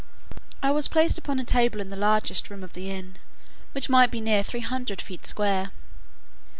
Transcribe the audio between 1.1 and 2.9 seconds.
upon a table in the largest room of the